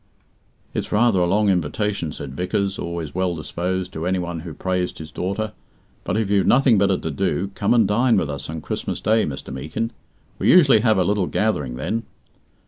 "It's 0.73 0.91
rather 0.91 1.19
a 1.19 1.27
long 1.27 1.47
invitation," 1.49 2.11
said 2.11 2.33
Vickers, 2.33 2.79
always 2.79 3.13
well 3.13 3.35
disposed 3.35 3.93
to 3.93 4.07
anyone 4.07 4.39
who 4.39 4.55
praised 4.55 4.97
his 4.97 5.11
daughter, 5.11 5.51
"but 6.03 6.17
if 6.17 6.27
you've 6.31 6.47
nothing 6.47 6.79
better 6.79 6.97
to 6.97 7.11
do, 7.11 7.51
come 7.53 7.75
and 7.75 7.87
dine 7.87 8.17
with 8.17 8.27
us 8.27 8.49
on 8.49 8.61
Christmas 8.61 8.99
Day, 8.99 9.27
Mr. 9.27 9.53
Meekin. 9.53 9.91
We 10.39 10.49
usually 10.49 10.79
have 10.79 10.97
a 10.97 11.03
little 11.03 11.27
gathering 11.27 11.75
then." 11.75 12.01